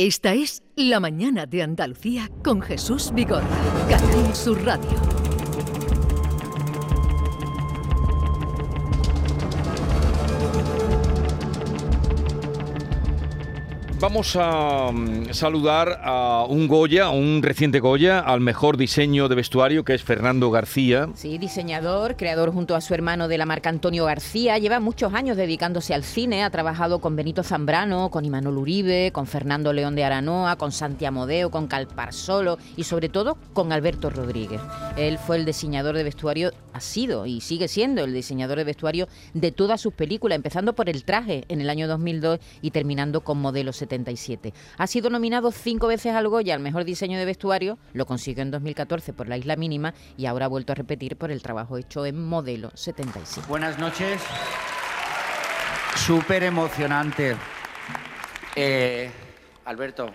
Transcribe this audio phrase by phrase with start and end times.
[0.00, 3.48] Esta es La Mañana de Andalucía con Jesús Vigorra,
[3.90, 5.17] Canal Sur Radio.
[14.00, 19.84] Vamos a mm, saludar a un Goya, un reciente Goya, al mejor diseño de vestuario,
[19.84, 21.08] que es Fernando García.
[21.14, 24.56] Sí, diseñador, creador junto a su hermano de la marca Antonio García.
[24.56, 26.44] Lleva muchos años dedicándose al cine.
[26.44, 31.04] Ha trabajado con Benito Zambrano, con Imanol Uribe, con Fernando León de Aranoa, con Santi
[31.04, 34.60] Amodeo, con Calpar Solo y sobre todo con Alberto Rodríguez.
[34.96, 39.08] Él fue el diseñador de vestuario, ha sido y sigue siendo el diseñador de vestuario
[39.34, 43.38] de todas sus películas, empezando por El traje en el año 2002 y terminando con
[43.38, 44.52] Modelo 77.
[44.76, 48.50] Ha sido nominado cinco veces al Goya al mejor diseño de vestuario, lo consiguió en
[48.50, 52.04] 2014 por La Isla Mínima y ahora ha vuelto a repetir por el trabajo hecho
[52.04, 53.48] en Modelo 77.
[53.48, 54.20] Buenas noches.
[55.96, 57.34] Súper emocionante.
[58.54, 59.10] Eh,
[59.64, 60.10] Alberto,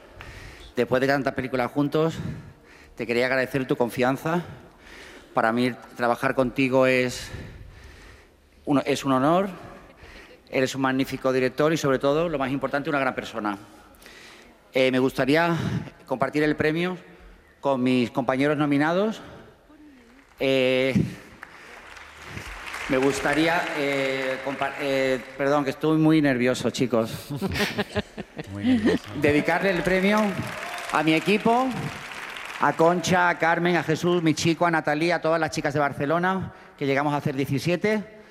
[0.75, 2.15] después de tantas películas juntos,
[2.95, 4.43] te quería agradecer tu confianza.
[5.33, 7.31] Para mí trabajar contigo es
[8.65, 9.49] un honor
[10.53, 13.57] Eres un magnífico director y, sobre todo, lo más importante, una gran persona.
[14.75, 15.55] Eh, me gustaría
[16.07, 16.97] compartir el premio
[17.61, 19.21] con mis compañeros nominados.
[20.39, 20.95] Eh,
[22.89, 27.29] me gustaría, eh, perdón, que estoy muy nervioso, chicos.
[29.21, 30.19] Dedicarle el premio
[30.91, 31.67] a mi equipo,
[32.59, 35.81] a Concha, a Carmen, a Jesús, mi chico, a Natalia, a todas las chicas de
[35.81, 38.23] Barcelona, que llegamos a hacer 17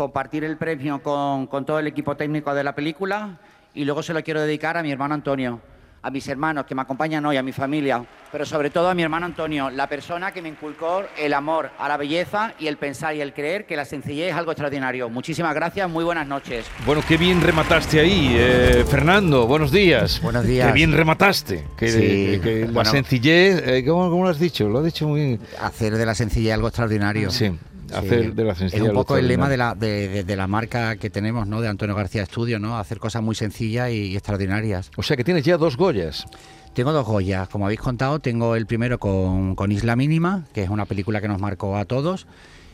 [0.00, 3.38] compartir el premio con, todo el equipo técnico de la película
[3.74, 5.60] y luego se lo quiero dedicar a mi hermano Antonio,
[6.02, 9.02] a mis hermanos que me acompañan hoy, a mi familia, pero sobre todo a mi
[9.02, 13.14] hermano Antonio, la persona que me inculcó el amor a la belleza y el pensar
[13.14, 15.10] y el creer que la sencillez es algo extraordinario.
[15.10, 16.66] Muchísimas gracias, muy buenas noches.
[16.86, 20.20] Bueno, qué bien remataste ahí, eh, Fernando, buenos días.
[20.22, 20.68] Buenos días.
[20.68, 21.64] Qué bien remataste.
[21.76, 24.68] Que, la sencillez, eh, ¿cómo, ¿cómo, lo has dicho?
[24.68, 25.40] Lo has dicho muy bien.
[25.60, 27.30] Hacer de la sencillez algo extraordinario.
[27.30, 27.52] Sí
[27.92, 31.46] hacer de la Es un poco el lema de la, de, la marca que tenemos,
[31.46, 31.60] ¿no?
[31.60, 32.78] De Antonio García Estudio, ¿no?
[32.78, 34.90] Hacer cosas muy sencillas y, extraordinarias.
[34.96, 36.26] O sea que tienes ya dos Goyas.
[36.74, 40.84] Tengo dos Goyas, como habéis contado, tengo el primero con, Isla Mínima, que es una
[40.84, 42.26] película que nos marcó a todos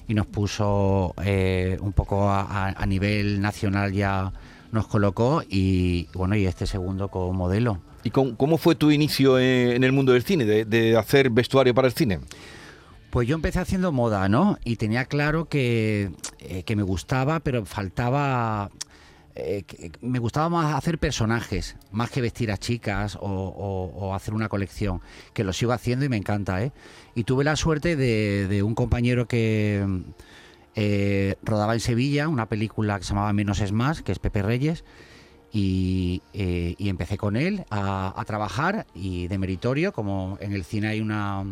[0.06, 4.32] y nos puso eh, un poco a, nivel nacional ya
[4.70, 7.80] nos colocó y bueno y este segundo como modelo.
[8.04, 11.94] ¿Y cómo, fue tu inicio en el mundo del cine, de hacer vestuario para el
[11.94, 12.20] cine?
[13.16, 14.58] Pues yo empecé haciendo moda, ¿no?
[14.62, 18.70] Y tenía claro que, eh, me gustaba, pero faltaba
[19.34, 19.64] eh,
[20.02, 25.00] me gustaba más hacer personajes, más que vestir a chicas o, hacer una colección,
[25.32, 26.72] que lo sigo haciendo y me encanta, ¿eh?
[27.14, 30.02] Y tuve la suerte de, un compañero que
[30.74, 34.42] eh, rodaba en Sevilla una película que se llamaba Menos es Más, que es Pepe
[34.42, 34.84] Reyes,
[35.50, 41.46] y, empecé con él a, trabajar y de meritorio, como en el cine hay una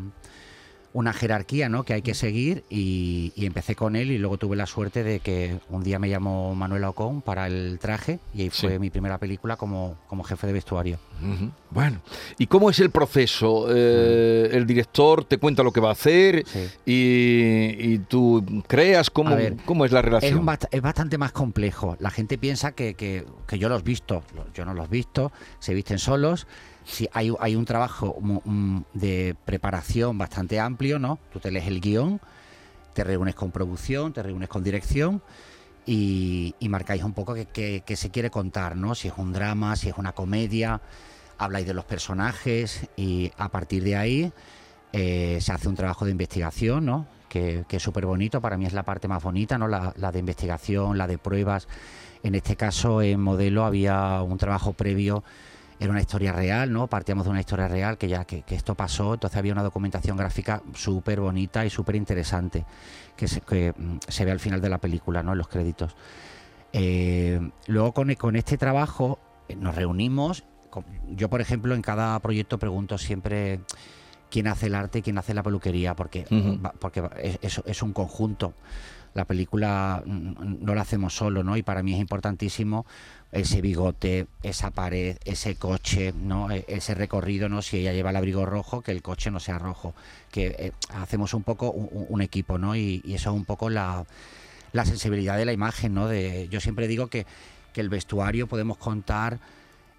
[0.95, 1.83] una jerarquía ¿no?
[1.83, 5.59] que hay que seguir y, empecé con él y luego tuve la suerte de que
[5.69, 9.57] un día me llamó Manuel Ocon para el traje y ahí fue mi primera película
[9.57, 10.99] como, como jefe de vestuario.
[11.71, 12.01] Bueno,
[12.39, 13.67] ¿y cómo es el proceso?
[13.69, 16.45] Eh, el director te cuenta lo que va a hacer
[16.87, 20.49] y, tú creas cómo, cómo es la relación.
[20.71, 21.97] Es, bastante más complejo.
[21.99, 24.23] La gente piensa que, que, que yo los he visto,
[24.55, 26.47] yo no los he visto, se visten solos
[26.85, 28.17] sí, hay, hay un trabajo
[28.93, 31.19] de preparación bastante amplio, ¿no?
[31.33, 32.21] Tú te lees el guion,
[32.93, 35.23] te reúnes con producción, te reúnes con dirección
[35.87, 38.95] y, marcáis un poco qué se quiere contar, ¿no?
[38.95, 40.81] Si es un drama, si es una comedia,
[41.39, 44.33] habláis de los personajes y a partir de ahí
[44.93, 47.07] eh, se hace un trabajo de investigación, ¿no?
[47.29, 49.67] Que, es súper bonito, para mí es la parte más bonita, ¿no?
[49.67, 51.67] La de investigación, la de pruebas.
[52.23, 55.25] En este caso, en modelo había un trabajo previo
[55.79, 56.87] era una historia real, ¿no?
[56.87, 60.63] Partíamos de una historia real que ya que, esto pasó, entonces había una documentación gráfica
[60.75, 62.65] súper bonita y súper interesante
[63.17, 65.33] que, se, mm, se, ve al final de la película, ¿no?
[65.33, 65.95] En los créditos.
[66.73, 69.19] Eh, luego con, con, este trabajo
[69.49, 70.45] eh, nos reunimos.
[71.09, 73.61] yo, por ejemplo, en cada proyecto pregunto siempre
[74.31, 76.25] quién hace el arte y quién hace la peluquería, porque,
[76.81, 77.09] porque
[77.41, 78.55] es, es un conjunto
[79.15, 81.57] la película no la hacemos solo, ¿no?
[81.57, 82.85] Y para mí es importantísimo
[83.33, 86.51] ese bigote, esa pared, ese coche, ¿no?
[86.51, 87.63] E, ese recorrido, ¿no?
[87.63, 89.95] Si ella lleva el abrigo rojo, que el coche no sea rojo.
[90.31, 92.77] Que eh, hacemos un poco un, equipo, ¿no?
[92.77, 94.05] Y, eso es un poco la,
[94.73, 96.09] sensibilidad de la imagen, ¿no?
[96.09, 97.27] De, yo siempre digo que,
[97.73, 99.39] que el vestuario podemos contar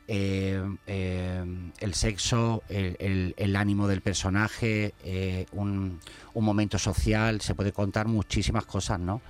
[0.07, 1.43] eh, eh,
[1.79, 5.99] el sexo, el, ánimo del personaje, eh, un,
[6.35, 9.21] momento social, se puede contar muchísimas cosas, ¿no?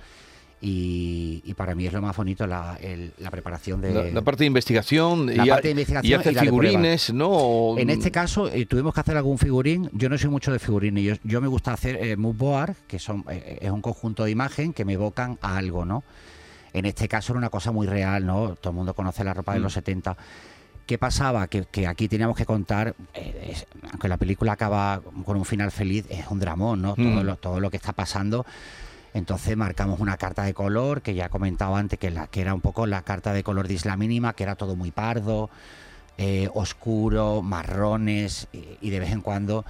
[0.60, 2.78] Y, para mí es lo más bonito la,
[3.30, 7.76] preparación de la, parte de investigación la y, parte de investigación y hacer figurines no
[7.78, 9.88] en este caso tuvimos que hacer algún figurín.
[9.92, 11.20] Yo no soy mucho de figurines.
[11.22, 14.84] Yo, me gusta hacer mood board que son eh, es un conjunto de imagen que
[14.84, 16.04] me evocan a algo no
[16.72, 19.54] en este caso era una cosa muy real no todo el mundo conoce la ropa
[19.54, 20.16] de los 70 mm.
[20.86, 21.48] ¿Qué pasaba?
[21.48, 22.94] Que, aquí teníamos que contar,
[23.90, 26.94] aunque la película acaba con un final feliz, es un dramón, ¿no?
[26.94, 27.24] Todo, mm.
[27.24, 28.46] lo, todo lo que está pasando
[29.16, 32.52] entonces marcamos una carta de color, que ya he comentado antes, que, la, que era
[32.52, 35.48] un poco la carta de color de isla mínima, que era todo muy pardo,
[36.18, 39.64] eh, oscuro, marrones, y, de vez en cuando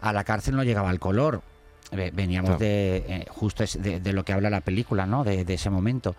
[0.00, 1.42] a la cárcel no llegaba el color.
[1.90, 5.24] Veníamos de eh, justo de, lo que habla la película, ¿no?
[5.24, 6.14] De, ese momento.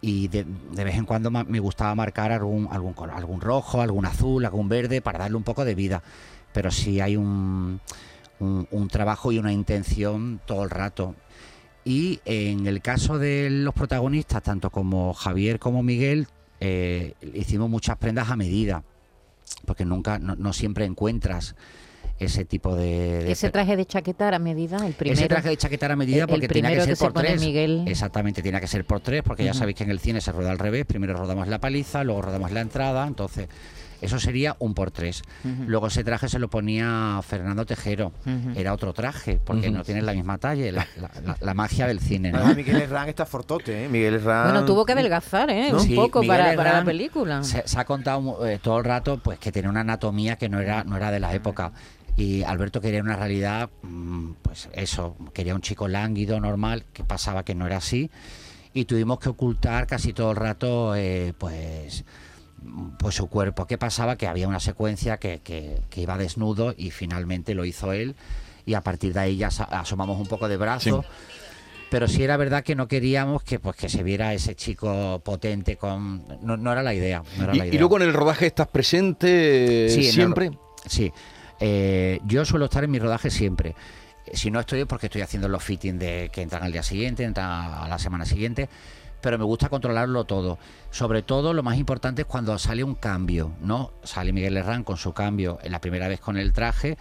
[0.00, 4.44] Y de, vez en cuando me gustaba marcar algún, algún color, algún rojo, algún azul,
[4.44, 6.02] algún verde, para darle un poco de vida.
[6.52, 7.80] Pero sí hay un,
[8.38, 11.14] un trabajo y una intención todo el rato.
[11.84, 16.26] Y en el caso de los protagonistas, tanto como Javier como Miguel,
[16.58, 18.82] eh, hicimos muchas prendas a medida,
[19.64, 21.54] porque nunca, no, siempre encuentras
[22.18, 25.92] ese tipo de, ese traje de chaqueta a medida el primero ese traje de chaqueta
[25.92, 27.84] a medida porque tenía que ser por tres Miguel.
[27.86, 30.50] exactamente tenía que ser por tres porque ya sabéis que en el cine se rueda
[30.50, 33.48] al revés primero rodamos la paliza luego rodamos la entrada entonces
[34.00, 35.22] eso sería un por tres.
[35.66, 38.12] Luego ese traje se lo ponía Fernando Tejero.
[38.54, 40.86] Era otro traje, porque no tiene la misma talla,
[41.40, 42.32] la, magia del cine.
[42.32, 42.54] ¿no?
[42.54, 43.88] Miguel Herrán está fortote, ¿eh?
[43.88, 44.50] Miguel Herrán...
[44.50, 45.72] Bueno, tuvo que adelgazar, ¿eh?
[45.72, 47.42] Un poco para, la película.
[47.42, 50.84] Se, ha contado eh, todo el rato pues que tenía una anatomía que no era,
[50.84, 51.72] no era de la época.
[52.16, 57.44] Y Alberto quería una realidad, mm, pues eso, quería un chico lánguido, normal, que pasaba
[57.44, 58.10] que no era así.
[58.72, 62.04] Y tuvimos que ocultar casi todo el rato, eh, pues
[62.98, 63.66] pues su cuerpo.
[63.66, 64.16] ¿Qué pasaba?
[64.16, 68.16] Que había una secuencia que, que, iba desnudo y finalmente lo hizo él
[68.64, 71.04] y a partir de ahí ya asomamos un poco de brazo.
[71.88, 75.76] Pero sí era verdad que no queríamos que pues que se viera ese chico potente
[75.76, 77.22] con no, era la idea,
[77.52, 80.50] ¿Y, luego en el rodaje estás presente siempre.
[80.86, 81.12] sí,
[81.60, 83.74] eh, yo suelo estar en mi rodaje siempre.
[84.32, 87.24] Si no estoy es porque estoy haciendo los fittings de que entran al día siguiente,
[87.24, 88.68] entran a la semana siguiente
[89.26, 90.56] pero me gusta controlarlo todo.
[90.92, 93.92] Sobre todo lo más importante es cuando sale un cambio, ¿no?
[94.04, 96.96] Sale Miguel Herrán con su cambio en la primera vez con el traje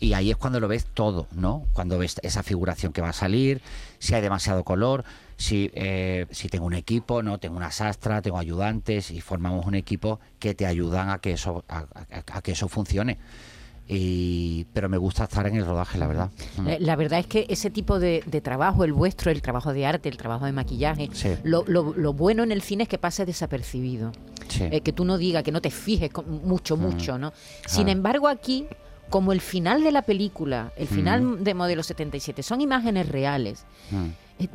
[0.00, 1.66] y ahí es cuando lo ves todo, ¿no?
[1.72, 3.62] Cuando ves esa figuración que va a salir,
[4.00, 5.04] si hay demasiado color,
[5.36, 7.38] si, eh, si tengo un equipo, ¿no?
[7.38, 11.64] Tengo una sastra, tengo ayudantes y formamos un equipo que te ayudan a que eso,
[11.68, 13.18] a que eso funcione
[14.72, 16.30] pero me gusta estar en el rodaje, la verdad.
[16.58, 16.68] Mm.
[16.80, 20.16] La verdad es que ese tipo de, trabajo, el vuestro, el trabajo de arte, el
[20.16, 21.08] trabajo de maquillaje,
[21.44, 24.12] lo, bueno en el cine es que pase desapercibido.
[24.60, 26.10] Eh, que tú no digas, que no te fijes
[26.42, 26.80] mucho, mm.
[26.80, 27.32] mucho, ¿no?
[27.66, 28.66] Sin embargo, aquí
[29.10, 31.44] como el final de la película, el final mm.
[31.44, 33.64] de Modelo 77, son imágenes reales.
[34.38, 34.48] Eh,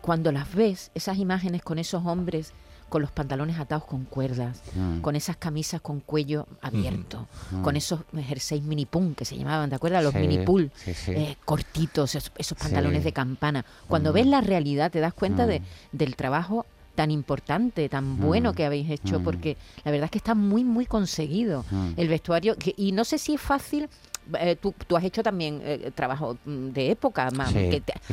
[0.00, 2.52] cuando las ves, esas imágenes con esos hombres
[2.88, 5.00] con los pantalones atados con cuerdas, mm.
[5.00, 7.62] con esas camisas con cuello abierto, mm.
[7.62, 10.04] con esos jerseys mini pum que se llamaban, ¿te acuerdas?
[10.04, 13.64] Los mini pull, eh, cortitos, esos, pantalones de campana.
[13.88, 14.14] Cuando mm.
[14.14, 15.62] ves la realidad te das cuenta de,
[15.92, 16.66] del trabajo
[16.96, 20.86] tan importante, tan bueno que habéis hecho, porque la verdad es que está muy, muy
[20.86, 21.64] conseguido
[21.96, 22.56] el vestuario.
[22.76, 23.88] y no sé si es fácil
[24.38, 27.54] eh, tú, has hecho también eh, trabajo mm, de época más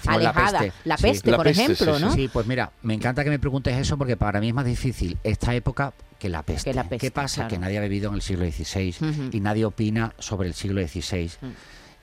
[0.06, 2.14] alejada, la peste, por ejemplo, ¿no?
[2.14, 5.18] Sí, pues mira, me encanta que me preguntes eso porque para mí es más difícil
[5.24, 6.74] esta época que la peste.
[7.00, 7.48] ¿Qué pasa?
[7.48, 11.32] Que nadie ha vivido en el siglo XVI y nadie opina sobre el siglo XVI.
[11.42, 11.48] Mm.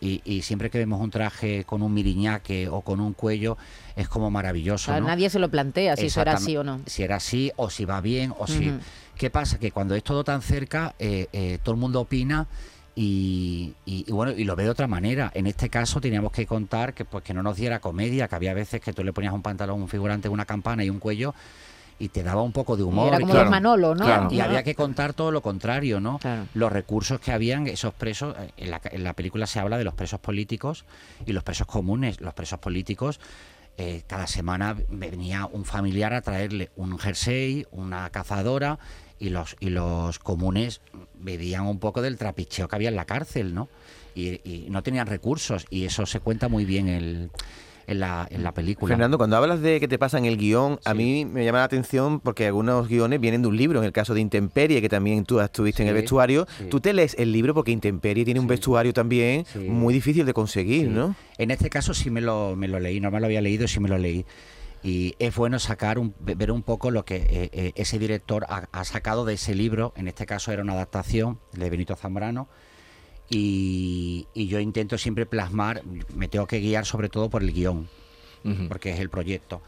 [0.02, 3.58] Y, siempre que vemos un traje con un miriñaque o con un cuello,
[3.96, 4.98] es como maravilloso.
[4.98, 6.80] Nadie se lo plantea si eso era así o no.
[6.86, 8.72] Si era así, o si va bien, o si.
[9.16, 9.58] ¿Qué pasa?
[9.58, 12.46] Que cuando es todo tan cerca, eh, todo el mundo opina
[12.94, 13.74] y,
[14.08, 15.30] bueno, y lo ve de otra manera.
[15.34, 18.54] En este caso teníamos que contar que pues que no nos diera comedia, que había
[18.54, 21.34] veces que tú le ponías un pantalón, un figurante, una campana y un cuello
[22.00, 23.08] y te daba un poco de humor.
[23.08, 24.32] Era como los Manolo, ¿no?
[24.32, 26.18] Y había que contar todo lo contrario, ¿no?
[26.54, 28.70] Los recursos que habían, esos presos, en
[29.04, 30.86] la, película se habla de los presos políticos
[31.26, 32.20] y los presos comunes.
[32.20, 33.20] Los presos políticos,
[33.76, 38.78] eh, cada semana venía un familiar a traerle un jersey, una cazadora
[39.20, 40.80] y los, y los comunes
[41.14, 43.68] vivían un poco del trapicheo que había en la cárcel, ¿no?
[44.14, 47.30] Y, no tenían recursos y eso se cuenta muy bien el,
[47.86, 48.92] en, la, en la película.
[48.92, 52.20] Fernando, cuando hablas de que te pasan el guion, a mí me llama la atención
[52.20, 55.40] porque algunos guiones vienen de un libro, en el caso de Intemperie, que también tú
[55.40, 59.44] estuviste en el vestuario, tú te lees el libro porque Intemperie tiene un vestuario también
[59.68, 61.14] muy difícil de conseguir, ¿no?
[61.38, 63.80] En este caso sí me lo, me lo leí, no me lo había leído, sí
[63.80, 64.24] me lo leí
[64.82, 68.84] y es bueno sacar un, ver un poco lo que eh, eh, ese director ha,
[68.84, 72.48] sacado de ese libro, en este caso era una adaptación de Benito Zambrano,
[73.28, 75.82] y, yo intento siempre plasmar,
[76.14, 77.88] me tengo que guiar sobre todo por el guion,
[78.68, 79.62] porque es el proyecto,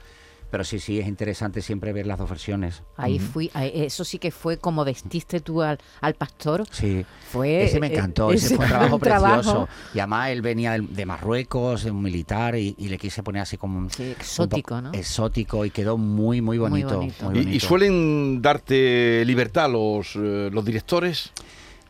[0.52, 2.82] Pero sí, sí, es interesante siempre ver las dos versiones.
[2.99, 5.78] Ahí fui, eso sí que fue como vestiste tú al,
[6.18, 6.66] pastor.
[6.71, 9.66] Sí, fue, ese me encantó, ese, fue un trabajo precioso.
[9.94, 13.88] Y además él venía de, Marruecos, un militar, y, le quise poner así como un...
[13.99, 14.92] exótico, ¿no?
[14.92, 17.00] Exótico y quedó muy, muy bonito.
[17.32, 21.32] ¿Y, suelen darte libertad los, eh, los directores?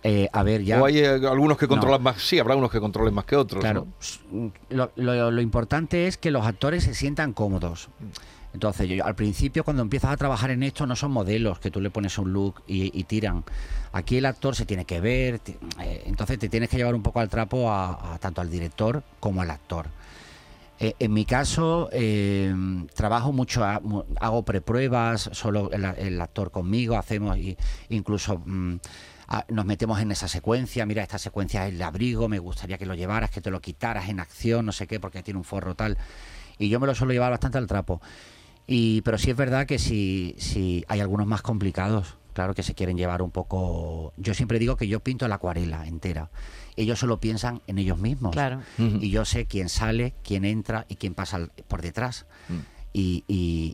[0.04, 0.80] Eh, a ver, ya.
[0.80, 2.22] O hay eh, algunos que controlan más.
[2.22, 3.60] Sí, habrá unos que controlen más que otros.
[3.60, 3.86] Claro.
[4.68, 7.88] Lo, importante es que los actores se sientan cómodos.
[8.54, 11.80] Entonces, yo, al principio, cuando empiezas a trabajar en esto, no son modelos que tú
[11.80, 13.44] le pones un look y, tiran.
[13.92, 15.40] Aquí el actor se tiene que ver,
[15.80, 19.42] eh, entonces te tienes que llevar un poco al trapo a, tanto al director como
[19.42, 19.86] al actor.
[20.78, 21.88] en mi caso,
[22.94, 27.38] trabajo mucho, hago prepruebas, solo el, actor conmigo, hacemos
[27.88, 28.42] incluso.
[28.44, 28.76] Mm,
[29.48, 32.94] nos metemos en esa secuencia, mira, esta secuencia es el abrigo, me gustaría que lo
[32.94, 35.96] llevaras, que te lo quitaras en acción, no sé qué, porque tiene un forro tal.
[36.58, 38.00] Y yo me lo suelo llevar bastante al trapo.
[38.66, 42.74] Y, pero sí es verdad que si, si hay algunos más complicados, claro que se
[42.74, 44.12] quieren llevar un poco...
[44.16, 46.30] Yo siempre digo que yo pinto la acuarela entera.
[46.76, 48.32] Ellos solo piensan en ellos mismos.
[48.32, 48.62] Claro.
[48.78, 52.26] Y yo sé quién sale, quién entra y quién pasa por detrás.
[52.48, 52.71] Mm.
[52.94, 53.24] Y,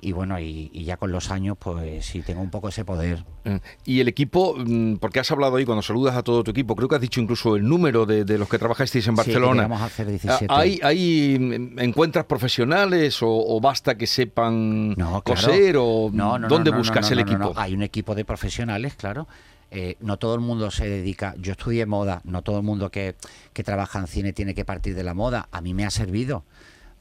[0.01, 3.25] y, bueno, y, ya con los años, pues sí, tengo un poco ese poder.
[3.45, 6.77] Eh, y el equipo, mm, porque has hablado ahí cuando saludas a todo tu equipo,
[6.77, 9.65] creo que has dicho incluso el número de, los que trabajasteis en Barcelona.
[9.65, 10.47] Sí, vamos a hacer 17.
[10.49, 14.95] Ah, ¿Hay, ¿Hay mm, encuentras profesionales o, basta que sepan
[15.25, 17.53] coser o dónde buscas el equipo?
[17.57, 19.27] Hay un equipo de profesionales, claro.
[19.71, 23.17] Eh, no todo el mundo se dedica, yo estudié moda, no todo el mundo que,
[23.53, 26.45] que trabaja en cine tiene que partir de la moda, a mí me ha servido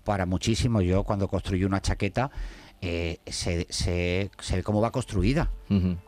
[0.07, 0.79] para muchísimo.
[0.79, 2.31] Yo cuando construí una chaqueta
[2.79, 5.51] eh, se, se, ve cómo va construida.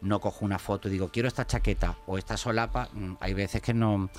[0.02, 2.88] No cojo una foto y digo, quiero esta chaqueta o esta solapa.
[2.94, 4.10] Mm, hay veces que no,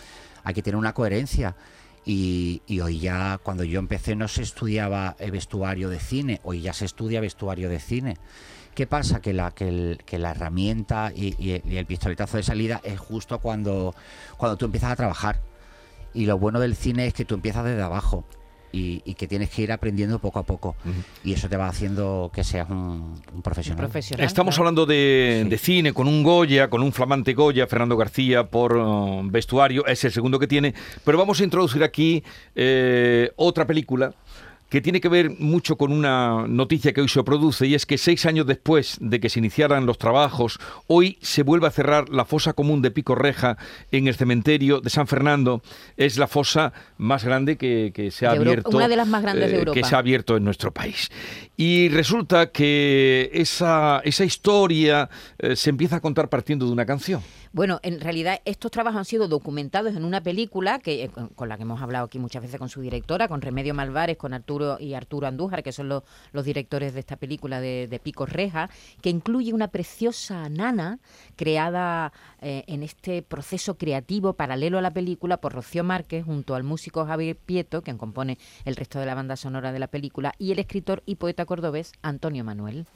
[0.44, 1.56] hay que tener una coherencia.
[2.04, 6.74] Y, hoy ya, cuando yo empecé, no se estudiaba el vestuario de cine, hoy ya
[6.74, 8.18] se estudia vestuario de cine.
[8.74, 9.22] ¿Qué pasa?
[9.22, 13.94] Que la, que, la herramienta y, y, el pistoletazo de salida es justo cuando,
[14.36, 15.40] cuando tú empiezas a trabajar.
[16.12, 18.26] Y lo bueno del cine es que tú empiezas desde abajo
[18.72, 20.76] y, que tienes que ir aprendiendo poco a poco.
[21.24, 23.90] Y eso te va haciendo que seas un, profesional.
[24.18, 29.22] Estamos hablando de, cine con un Goya, con un flamante Goya, Fernando García, por uh,
[29.24, 30.74] vestuario, es el segundo que tiene.
[31.04, 32.22] Pero vamos a introducir aquí
[32.54, 34.14] eh, otra película
[34.70, 37.98] que tiene que ver mucho con una noticia que hoy se produce y es que
[37.98, 42.24] seis años después de que se iniciaran los trabajos, hoy se vuelve a cerrar la
[42.24, 43.58] fosa común de Pico Reja
[43.90, 45.60] en el cementerio de San Fernando.
[45.96, 48.70] Es la fosa más grande que, se ha abierto.
[48.70, 51.10] Una de las más grandes de eh, Que se ha abierto en nuestro país.
[51.56, 57.22] Y resulta que esa, esa historia eh, se empieza a contar partiendo de una canción.
[57.52, 61.56] Bueno, en realidad estos trabajos han sido documentados en una película que eh, con la
[61.56, 64.94] que hemos hablado aquí muchas veces con su directora, con Remedio Malvares, con Arturo y
[64.94, 66.04] Arturo Andújar, que son los,
[66.44, 68.70] directores de esta película de, de Pico Reja,
[69.02, 71.00] que incluye una preciosa nana
[71.34, 76.62] creada eh, en este proceso creativo paralelo a la película por Rocío Márquez junto al
[76.62, 80.52] músico Javier Pieto, quien compone el resto de la banda sonora de la película, y
[80.52, 82.86] el escritor y poeta cordobés Antonio Manuel.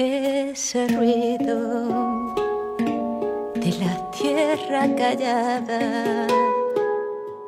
[0.00, 2.32] Ese ruido
[3.54, 6.26] de la tierra callada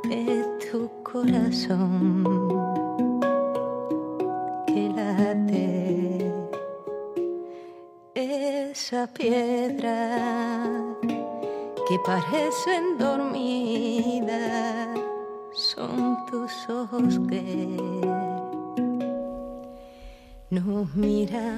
[0.04, 2.24] de tu corazón
[4.66, 6.30] que late
[8.14, 10.10] esa piedra
[11.88, 15.00] que parecen dormidas
[15.52, 18.21] son tus ojos que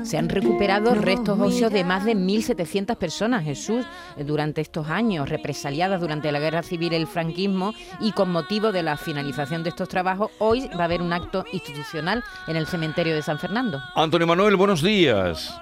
[0.05, 3.85] se han recuperado restos óseos de más de 1.700 personas, Jesús,
[4.25, 8.85] durante estos años, represaliadas durante la guerra civil y el franquismo, y con motivo de
[8.85, 13.15] la finalización de estos trabajos, hoy va a haber un acto institucional en el cementerio
[13.15, 13.81] de San Fernando.
[13.97, 15.61] Antonio Manuel, buenos días.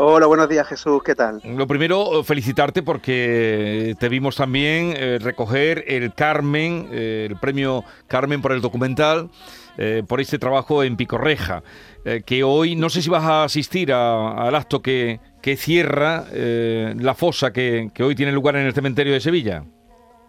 [0.00, 1.40] Hola, buenos días Jesús, ¿qué tal?
[1.42, 8.40] Lo primero, felicitarte porque te vimos también eh, recoger el Carmen, eh, el premio Carmen
[8.40, 9.28] por el documental,
[9.76, 11.62] eh, por este trabajo en Picorreja.
[12.08, 15.20] Eh, que hoy no sé si vas a asistir al acto que,
[15.58, 19.64] cierra eh, la fosa que, hoy tiene lugar en el cementerio de Sevilla.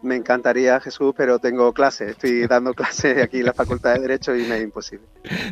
[0.01, 2.12] Me encantaría, Jesús, pero tengo clase.
[2.12, 5.05] Estoy dando clase aquí en la Facultad de Derecho y me es imposible.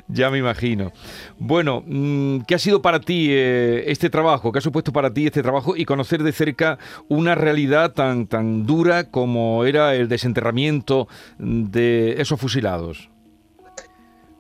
[0.09, 0.91] Ya me imagino.
[1.37, 4.51] Bueno, mm, ¿qué ha sido para ti eh, este trabajo?
[4.51, 8.65] ¿Qué ha supuesto para ti este trabajo y conocer de cerca una realidad tan, tan
[8.65, 11.07] dura como era el desenterramiento
[11.39, 13.09] de esos fusilados?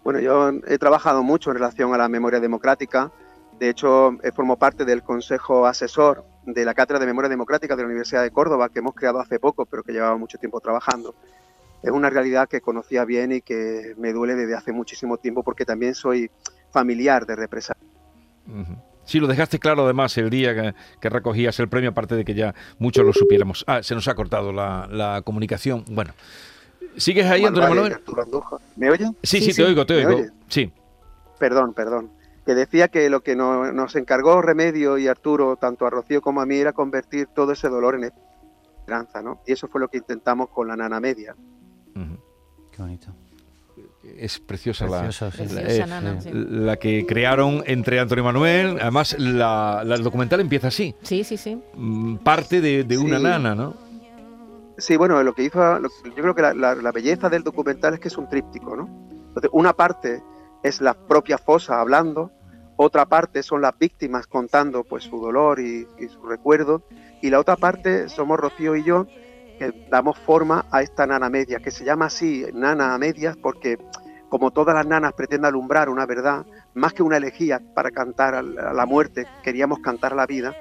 [0.07, 3.11] Bueno, yo he trabajado mucho en relación a la memoria democrática.
[3.59, 7.87] De hecho, formo parte del Consejo Asesor de la Cátedra de Memoria Democrática de la
[7.87, 11.13] Universidad de Córdoba, que hemos creado hace poco, pero que llevaba mucho tiempo trabajando,
[11.83, 15.65] es una realidad que conocía bien y que me duele desde hace muchísimo tiempo porque
[15.65, 16.31] también soy
[16.71, 17.85] familiar de represalias.
[19.03, 22.55] Sí, lo dejaste claro además el día que, recogías el premio, aparte de que ya
[22.79, 23.65] muchos lo supiéramos.
[23.67, 25.83] Ah, se nos ha cortado la, comunicación.
[25.91, 26.13] Bueno,
[26.97, 27.97] ¿sigues ahí, Antonio Manuel?
[28.75, 29.15] ¿Me oyen?
[29.23, 30.25] Sí, sí, te oigo, te oigo.
[30.47, 30.71] Sí.
[31.39, 32.11] Perdón, perdón.
[32.45, 36.45] Que decía que lo que nos encargó Remedio y Arturo, tanto a Rocío como a
[36.45, 39.41] mí, era convertir todo ese dolor en esperanza, ¿no?
[39.45, 41.35] Y eso fue lo que intentamos con la Nana Media.
[42.71, 43.13] Qué bonito
[44.17, 45.09] es preciosa, la,
[46.31, 48.77] la, que crearon entre Antonio Manuel.
[48.79, 50.95] Además, la, el documental empieza así.
[51.03, 51.59] Sí, sí, sí.
[51.75, 53.75] Mm, parte de, una nana, ¿no?
[54.77, 58.17] Sí, bueno, lo que hizo, yo creo que la, belleza del documental es que es
[58.17, 58.87] un tríptico, ¿no?
[59.29, 60.23] Entonces, una parte
[60.63, 62.31] es la propia fosa hablando,
[62.75, 66.83] otra parte son las víctimas contando pues su dolor y, y su recuerdo,
[67.21, 69.07] y la otra parte somos Rocío y yo
[69.57, 73.77] que damos forma a esta nana media, que se llama así nana a medias porque
[74.29, 78.41] como todas las nanas pretende alumbrar una verdad, más que una elegía para cantar a
[78.41, 80.53] la muerte, queríamos cantar la vida,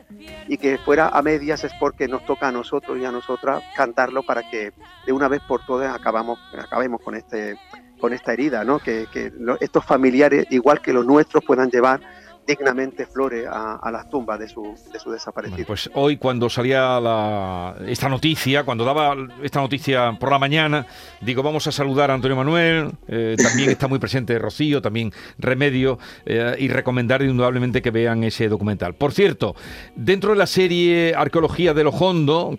[0.49, 4.23] y que fuera a medias es porque nos toca a nosotros y a nosotras cantarlo
[4.23, 4.73] para que
[5.07, 7.59] de una vez por todas acabamos, acabemos con, este,
[8.01, 8.79] con esta herida, ¿no?
[8.79, 12.01] que, que estos familiares, igual que los nuestros, puedan llevar
[12.47, 15.67] dignamente flore a, las tumbas de su, de su desaparecido.
[15.67, 20.87] pues hoy cuando salía esta noticia, cuando daba esta noticia por la mañana,
[21.21, 25.99] digo, vamos a saludar a Antonio Manuel, eh, también está muy presente Rocío, también Remedio,
[26.25, 28.95] eh, y recomendar indudablemente que vean ese documental.
[28.95, 29.57] Por cierto,
[29.97, 31.97] dentro de la serie Arqueología de los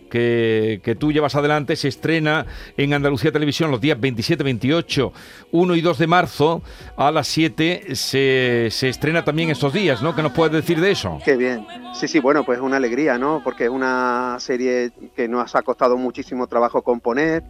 [0.10, 5.14] que, que tú llevas adelante, se estrena en Andalucía Televisión los días 27, 28,
[5.52, 6.62] 1 y 2 de marzo,
[6.98, 10.16] a las 7 se, se estrena también estos días días, ¿no?
[10.16, 11.20] ¿Qué nos puedes decir de eso?
[11.24, 11.68] Qué bien.
[11.94, 13.42] Sí, sí, bueno, pues una alegría, ¿no?
[13.44, 17.44] Porque es una serie que nos ha costado muchísimo trabajo componer.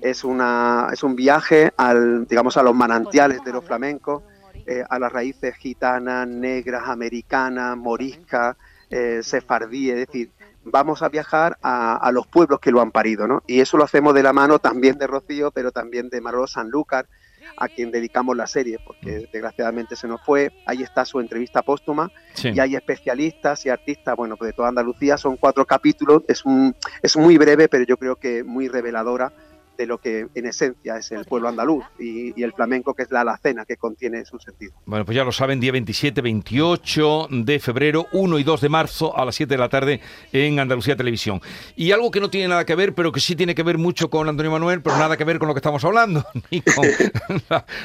[0.00, 4.22] Es, una, es un viaje al, digamos, a los manantiales de los flamencos,
[4.66, 8.56] eh, a las raíces gitanas, negras, americanas, moriscas,
[8.88, 10.30] eh, sefardí, es decir,
[10.64, 13.42] vamos a viajar a, los pueblos que lo han parido, ¿no?
[13.46, 17.06] Y eso lo hacemos de la mano también de Rocío, pero también de Marlo Sanlúcar,
[17.56, 20.52] a quien dedicamos la serie, porque desgraciadamente se nos fue.
[20.66, 22.10] Ahí está su entrevista póstuma.
[22.42, 25.16] Y hay especialistas y artistas, bueno, pues de toda Andalucía.
[25.16, 29.32] Son cuatro capítulos, es, un, es muy breve, pero yo creo que muy reveladora
[29.78, 33.20] de lo que en esencia es el pueblo andaluz y, el flamenco, que es la
[33.20, 34.72] alacena que contiene su sentido.
[34.86, 39.16] Bueno, pues ya lo saben, día 27, 28 de febrero, 1 y 2 de marzo
[39.16, 40.00] a las 7 de la tarde
[40.32, 41.40] en Andalucía Televisión.
[41.76, 44.10] Y algo que no tiene nada que ver, pero que sí tiene que ver mucho
[44.10, 46.84] con Antonio Manuel, pero nada que ver con lo que estamos hablando, ni con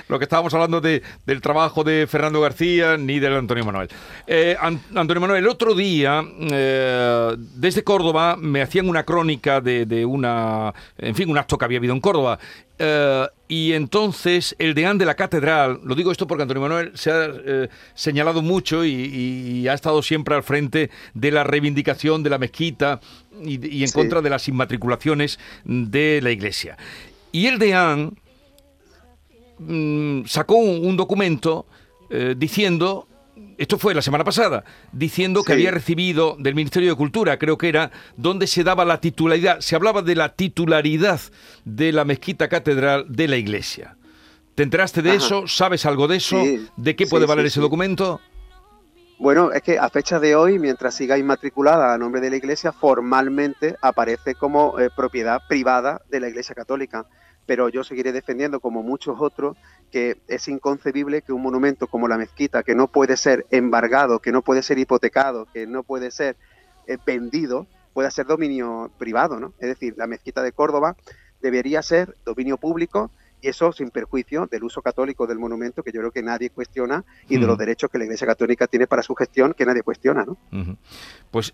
[0.08, 3.90] lo que estábamos hablando de, del trabajo de Fernando García, ni del Antonio Manuel.
[4.26, 10.06] Eh, Antonio Manuel, el otro día, eh, desde Córdoba, me hacían una crónica de, de
[10.06, 12.40] una, en fin, un acto que había en Córdoba.
[12.80, 17.12] Eh, y entonces el deán de la catedral, lo digo esto porque Antonio Manuel se
[17.12, 22.38] ha eh, señalado mucho y, ha estado siempre al frente de la reivindicación de la
[22.38, 23.00] mezquita
[23.44, 26.78] y, en contra de las inmatriculaciones de la iglesia.
[27.32, 28.18] Y el deán
[29.60, 31.66] mm, sacó un, documento
[32.10, 33.08] eh, diciendo
[33.58, 37.70] esto fue la semana pasada, diciendo que había recibido del Ministerio de Cultura, creo que
[37.70, 41.20] era, donde se daba la titularidad, se hablaba de la titularidad
[41.66, 43.98] de la mezquita catedral de la iglesia.
[44.56, 45.48] ¿Te enteraste de eso?
[45.48, 46.44] ¿Sabes algo de eso?
[46.78, 48.22] ¿De qué puede valer ese documento?
[49.18, 52.72] Bueno, es que a fecha de hoy, mientras siga inmatriculada a nombre de la Iglesia,
[52.72, 57.06] formalmente aparece como eh, propiedad privada de la Iglesia Católica
[57.46, 59.58] pero yo seguiré defendiendo, como muchos otros,
[59.92, 64.32] que es inconcebible que un monumento como la mezquita, que no puede ser embargado, que
[64.32, 66.36] no puede ser hipotecado, que no puede ser
[66.88, 69.54] eh, vendido, pueda ser dominio privado, ¿no?
[69.60, 70.96] Es decir, la mezquita de Córdoba
[71.42, 73.12] debería ser dominio público
[73.44, 77.04] y eso sin perjuicio del uso católico del monumento que yo creo que nadie cuestiona
[77.28, 80.24] y de los derechos que la Iglesia Católica tiene para su gestión que nadie cuestiona.
[80.24, 80.38] ¿no?
[81.30, 81.54] Pues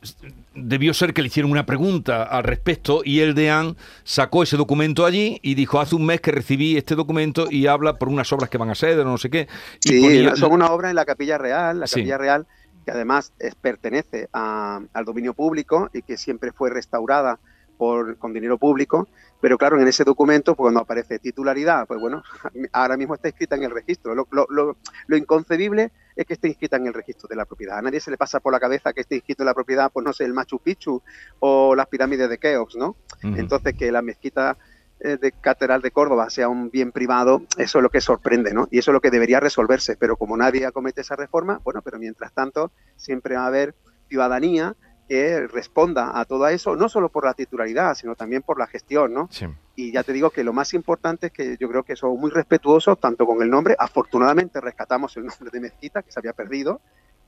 [0.53, 5.03] debió ser que le hicieron una pregunta al respecto y el DEAN sacó ese documento
[5.03, 8.51] allí y dijo hace un mes que recibí este documento y habla por unas obras
[8.51, 9.47] que van a ser o no sé qué.
[9.79, 12.45] sí, son una obra en la Capilla Real, la Capilla Real
[12.85, 17.39] que además es, pertenece al dominio público y que siempre fue restaurada
[17.79, 19.07] por, con dinero público,
[19.39, 22.21] pero claro, en ese documento, pues cuando aparece titularidad, pues bueno,
[22.73, 24.13] ahora mismo está escrita en el registro.
[24.13, 24.75] Lo, lo,
[25.07, 27.77] lo, inconcebible es que esté inscrita en el registro de la propiedad.
[27.77, 30.05] A nadie se le pasa por la cabeza que esté inscrito en la propiedad, pues
[30.05, 31.01] no sé, el Machu Picchu
[31.39, 32.97] o las pirámides de Keops, ¿no?
[33.23, 34.57] Entonces, que la mezquita
[34.99, 38.67] eh, de Catedral de Córdoba sea un bien privado, eso es lo que sorprende, ¿no?
[38.71, 39.95] Y eso es lo que debería resolverse.
[39.95, 43.73] Pero como nadie acomete esa reforma, bueno, pero mientras tanto, siempre va a haber
[44.09, 44.75] ciudadanía
[45.09, 49.11] que responda a todo eso, no solo por la titularidad, sino también por la gestión,
[49.11, 49.27] ¿no?
[49.31, 49.47] Sí.
[49.75, 52.29] Y ya te digo que lo más importante es que yo creo que son muy
[52.29, 56.79] respetuosos tanto con el nombre, afortunadamente rescatamos el nombre de Mezquita, que se había perdido,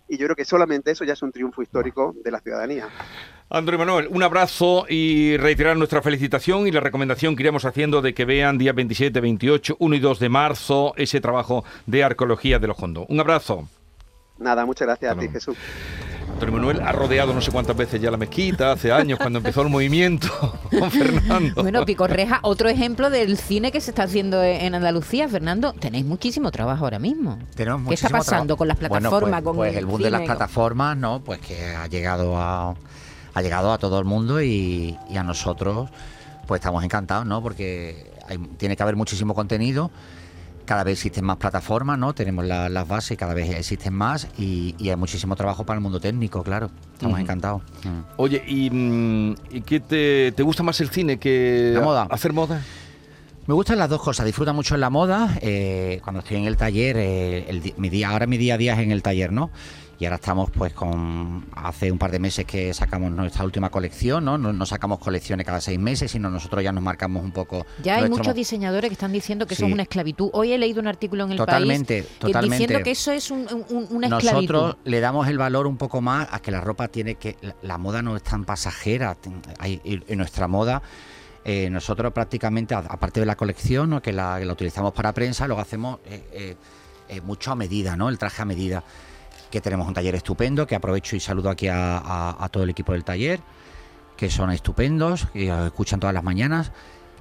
[0.08, 2.88] y yo creo que solamente eso ya es un triunfo histórico de la ciudadanía.
[3.50, 8.13] Andrés Manuel, un abrazo y reiterar nuestra felicitación y la recomendación que iremos haciendo de
[8.13, 12.67] que vean día 27, 28, 1 y 2 de marzo ese trabajo de arqueología de
[12.67, 13.08] los Hondo.
[13.10, 13.67] Un abrazo.
[14.38, 15.30] Nada, muchas gracias a ti.
[15.30, 15.58] Jesús.
[16.34, 19.62] Antonio Manuel ha rodeado no sé cuántas veces ya la mezquita, hace años cuando empezó
[19.62, 20.28] el movimiento
[20.80, 21.62] con Fernando.
[21.62, 25.28] Bueno, Picorreja, otro ejemplo del cine que se está haciendo en Andalucía.
[25.30, 27.38] Fernando, tenéis muchísimo trabajo ahora mismo.
[27.56, 28.58] Tenemos ¿Qué está pasando trabajo.
[28.58, 29.41] con las Bueno, plataformas?
[29.41, 31.20] pues, con pues el boom de las plataformas, ¿no?
[31.24, 32.76] Pues que ha llegado a
[33.34, 35.89] ha llegado a todo el mundo y, y a nosotros
[36.48, 37.41] pues estamos encantados, ¿no?
[37.41, 39.89] Porque hay- tiene que haber muchísimo contenido.
[40.72, 42.14] Cada vez existen más plataformas, ¿no?
[42.14, 45.82] Tenemos la- las bases, cada vez existen más y, y hay muchísimo trabajo para el
[45.82, 46.70] mundo técnico, claro.
[46.94, 47.62] Estamos encantados.
[47.84, 48.00] Mm.
[48.16, 52.08] Oye, ¿y, mm, ¿y qué te, te gusta más el cine que La moda.
[52.10, 52.62] hacer moda?
[53.48, 54.26] Me gustan las dos cosas.
[54.26, 55.38] Disfruto mucho en la moda.
[55.42, 58.58] eh, cuando estoy en el taller, eh, el di- mi día, ahora mi día a
[58.58, 59.52] día es en el taller, ¿no?
[60.02, 61.46] Y ahora estamos pues con...
[61.56, 64.36] Hace un par de meses que sacamos nuestra última colección, ¿no?
[64.36, 67.68] No, no sacamos colecciones cada seis meses, sino nosotros ya nos marcamos un poco...
[67.84, 69.68] Ya hay muchos diseñadores que están diciendo que eso Sí.
[69.68, 70.32] es una esclavitud.
[70.34, 72.58] Hoy he leído un artículo en el Totalmente, país que- totalmente.
[72.64, 74.54] diciendo que eso es un- un- una esclavitud.
[74.56, 77.38] Nosotros le damos el valor un poco más a que la ropa tiene que.
[77.42, 79.16] La, la moda no es tan pasajera.
[79.60, 80.82] hay- y- en nuestra moda,
[81.46, 84.02] eh, nosotros prácticamente, a- aparte de la colección, ¿no?
[84.02, 86.56] que, la, que la utilizamos para prensa, luego hacemos eh, eh,
[87.08, 88.10] eh, mucho a medida, ¿no?
[88.10, 88.84] El traje a medida.
[89.52, 92.70] Que tenemos un taller estupendo, que aprovecho y saludo aquí a, a- a todo el
[92.70, 93.40] equipo del taller,
[94.18, 96.72] que son estupendos, que escuchan todas las mañanas.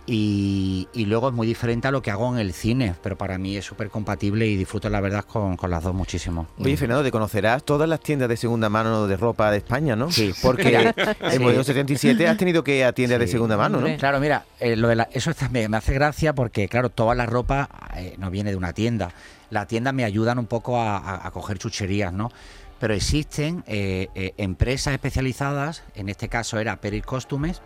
[0.06, 3.38] Y, y luego es muy diferente a lo que hago en el cine, pero para
[3.38, 6.48] mí es súper compatible y disfruto la verdad con, con las dos muchísimo.
[6.58, 10.10] Oye, Fernando, te conocerás todas las tiendas de segunda mano de ropa de España, ¿no?
[10.10, 10.32] Sí.
[10.42, 11.38] Porque Mira, en sí.
[11.38, 13.32] modelo 77 has tenido que ir a tiendas de Sí.
[13.32, 13.96] segunda mano, ¿no?
[13.98, 17.14] Claro, mira, eh, lo de la- eso está- me, me hace gracia porque, claro, toda
[17.14, 19.10] la ropa eh, no viene de una tienda.
[19.50, 22.30] La tienda me ayudan un poco a, a- a coger chucherías, ¿no?
[22.78, 27.60] Pero existen eh, eh, empresas especializadas, en este caso era Peris Costumes,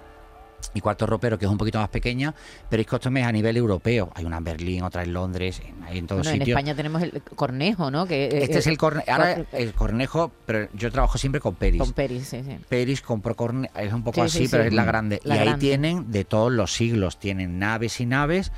[0.73, 2.35] y Cuarto Ropero, que es un poquito más pequeña,
[2.70, 4.11] Peris Costumes a nivel europeo.
[4.14, 6.57] Hay una en Berlín, otra en Londres, en, en todos Bueno, en sitios.
[6.59, 8.07] España tenemos el cornejo, ¿no?
[8.07, 11.83] Que, eh, Este es el, corne- ahora el cornejo, pero yo trabajo siempre con Peris.
[11.83, 12.57] Con Peris, sí, sí.
[12.66, 14.68] Peris compró corne, es un poco Sí, así, sí, pero sí.
[14.68, 15.20] es la grande.
[15.25, 18.51] La y ahí tienen de todos los siglos, tienen naves y naves.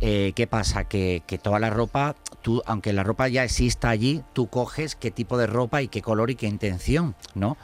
[0.00, 0.84] Eh, ¿Qué pasa?
[0.84, 5.10] Que, que toda la ropa, tú, aunque la ropa ya exista allí, tú coges qué
[5.10, 7.56] tipo de ropa y qué color y qué intención, ¿no?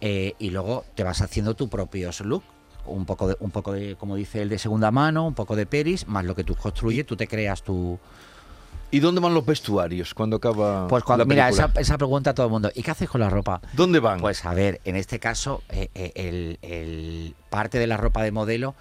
[0.00, 2.42] Eh, y luego te vas haciendo tu propio look.
[2.86, 5.64] Un poco, de, un poco de, como dice el de segunda mano, un poco de
[5.64, 7.98] Peris, más lo que tú construyes, tú te creas tu,
[8.94, 12.34] ¿Y dónde van los vestuarios cuando acaba Pues cuando, la mira, esa, esa pregunta a
[12.34, 12.70] todo el mundo.
[12.76, 13.60] ¿Y qué haces con la ropa?
[13.72, 14.20] ¿Dónde van?
[14.20, 18.30] Pues a ver, en este caso, eh, eh, el, el parte de la ropa de
[18.30, 18.76] modelo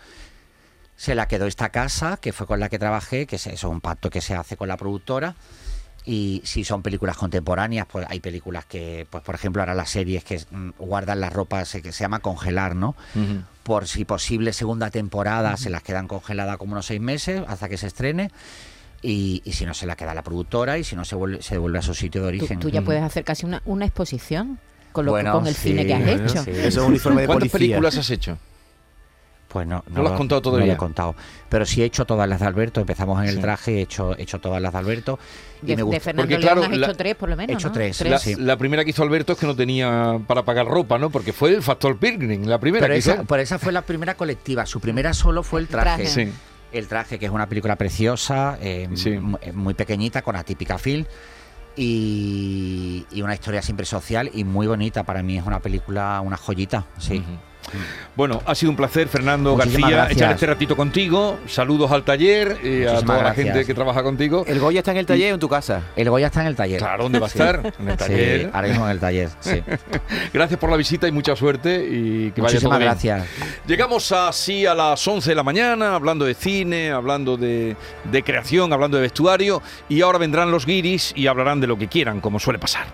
[1.03, 3.81] se la quedó esta casa, que fue con la que trabajé, que es eso, un
[3.81, 5.35] pacto que se hace con la productora.
[6.05, 10.23] Y si son películas contemporáneas, pues hay películas que, pues por ejemplo, ahora las series
[10.23, 12.95] que mm, guardan la ropa, se, que se llama congelar, ¿no?
[13.63, 17.75] Por si posible segunda temporada, se las quedan congeladas como unos seis meses hasta que
[17.77, 18.31] se estrene.
[19.01, 21.55] Y, y si no, se la queda la productora y si no, se, vuelve, se
[21.55, 22.59] devuelve a su sitio de origen.
[22.61, 24.57] tú ya puedes hacer casi una, una exposición
[24.93, 26.43] con, lo, que- Bueno, con el cine que has bueno, hecho.
[26.45, 26.51] sí.
[26.51, 27.75] Eso es un uniforme de ¿Cuántas policía.
[27.75, 28.37] películas has hecho?
[29.53, 30.65] Pues no, ¿No lo has contado No todavía?
[30.67, 31.15] lo he contado.
[31.47, 32.81] Pero sí he hecho todas las de Alberto.
[32.81, 35.19] Empezamos en el traje, he hecho, he hecho todas las de Alberto.
[35.61, 35.99] Y De, me de gusta.
[36.01, 37.51] Fernando Porque, León claro, has la- hecho tres, por lo menos.
[37.51, 37.73] He hecho ¿no?
[37.73, 38.35] tres, La, sí.
[38.35, 41.11] la primera que hizo Alberto es que no tenía para pagar ropa, ¿no?
[41.11, 43.25] Porque fue el factor Pilgrim, la primera Pero que esa, hizo.
[43.25, 44.65] por esa fue la primera colectiva.
[44.65, 46.03] Su primera solo fue el traje.
[46.03, 46.07] traje.
[46.07, 46.33] Sí.
[46.71, 51.05] El traje, que es una película preciosa, eh, eh, muy pequeñita, con atípica film.
[51.75, 55.03] Y, y una historia siempre social y muy bonita.
[55.03, 56.85] Para mí es una película, una joyita.
[56.97, 57.23] Sí.
[58.15, 60.17] Bueno, ha sido un placer, Fernando Muchísimas García, gracias.
[60.17, 61.39] echar este ratito contigo.
[61.47, 64.43] Saludos al taller y a toda la gente que trabaja contigo.
[64.47, 65.81] ¿El Goya está en el taller o en tu casa?
[65.95, 66.79] El Goya está en el taller.
[66.79, 67.73] Claro, ¿dónde va a estar?
[67.79, 68.49] En el Sí, taller.
[68.53, 69.29] ahora mismo en el taller.
[69.39, 69.61] Sí.
[70.33, 72.89] Gracias por la visita y mucha suerte y que vaya todo Muchísimas bien.
[73.17, 73.27] gracias.
[73.65, 78.71] Llegamos así a las 11 de la mañana, hablando de cine, hablando de, de creación,
[78.73, 82.39] hablando de vestuario, y ahora vendrán los guiris y hablarán de lo que quieran, como
[82.39, 82.85] suele pasar.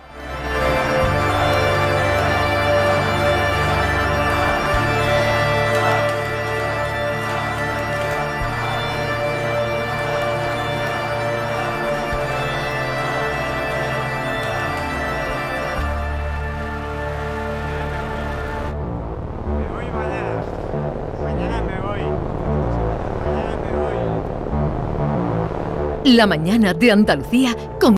[26.19, 27.97] La mañana de Andalucía con